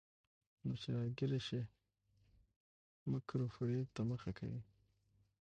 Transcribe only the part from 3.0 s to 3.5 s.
مکر